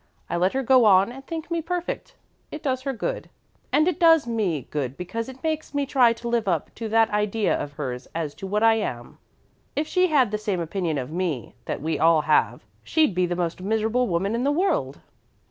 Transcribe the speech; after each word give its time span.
I 0.31 0.35
let 0.35 0.53
her 0.53 0.63
go 0.63 0.85
on 0.85 1.11
and 1.11 1.23
think 1.27 1.51
me 1.51 1.61
perfect. 1.61 2.15
It 2.51 2.63
does 2.63 2.81
her 2.81 2.91
good, 2.91 3.29
and 3.71 3.87
it 3.87 3.99
does 3.99 4.25
me 4.25 4.63
good 4.71 4.97
because 4.97 5.29
it 5.29 5.43
makes 5.43 5.75
me 5.75 5.85
try 5.85 6.11
to 6.11 6.27
live 6.27 6.47
up 6.47 6.73
to 6.73 6.89
that 6.89 7.11
idea 7.11 7.53
of 7.55 7.73
hers 7.73 8.07
as 8.15 8.33
to 8.41 8.47
what 8.47 8.63
I 8.63 8.79
am. 8.79 9.19
If 9.75 9.85
she 9.87 10.07
had 10.07 10.31
the 10.31 10.39
same 10.39 10.59
opinion 10.59 10.97
of 10.97 11.11
me 11.11 11.53
that 11.65 11.83
we 11.83 11.99
all 11.99 12.21
have 12.21 12.65
she'd 12.83 13.13
be 13.13 13.27
the 13.27 13.35
most 13.35 13.61
miserable 13.61 14.07
woman 14.07 14.33
in 14.33 14.43
the 14.43 14.51
world." 14.51 15.01